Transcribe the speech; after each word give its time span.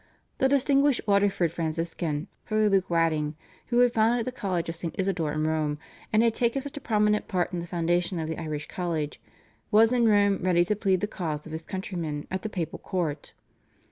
The 0.39 0.49
distinguished 0.49 1.01
Waterford 1.05 1.51
Franciscan, 1.51 2.25
Father 2.45 2.71
Luke 2.71 2.89
Wadding, 2.89 3.35
who 3.67 3.77
had 3.81 3.93
founded 3.93 4.25
the 4.25 4.31
College 4.31 4.67
of 4.67 4.75
St. 4.75 4.95
Isidore 4.97 5.31
in 5.33 5.43
Rome 5.43 5.77
and 6.11 6.23
had 6.23 6.33
taken 6.33 6.59
such 6.59 6.75
a 6.75 6.81
prominent 6.81 7.27
part 7.27 7.53
in 7.53 7.59
the 7.59 7.67
foundation 7.67 8.17
of 8.17 8.27
the 8.27 8.39
Irish 8.41 8.67
College, 8.67 9.21
was 9.69 9.93
in 9.93 10.07
Rome 10.07 10.39
ready 10.41 10.65
to 10.65 10.75
plead 10.75 11.01
the 11.01 11.07
cause 11.07 11.45
of 11.45 11.51
his 11.51 11.67
countrymen 11.67 12.25
at 12.31 12.41
the 12.41 12.49
Papal 12.49 12.79
Court. 12.79 13.33